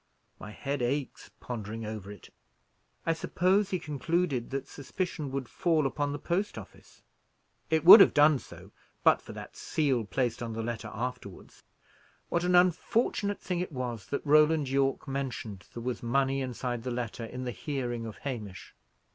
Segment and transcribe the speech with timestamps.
[0.39, 2.31] My head aches, pondering over it.
[3.05, 7.03] I suppose he concluded that suspicion would fall upon the post office.
[7.69, 8.71] It would have done so,
[9.03, 11.63] but for that seal placed on the letter afterwards.
[12.29, 16.89] What an unfortunate thing it was, that Roland Yorke mentioned there was money inside the
[16.89, 18.73] letter in the hearing of Hamish!"